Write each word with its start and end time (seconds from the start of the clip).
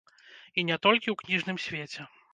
І 0.61 0.63
не 0.69 0.77
толькі 0.85 1.13
ў 1.13 1.15
кніжным 1.23 1.57
свеце. 1.65 2.11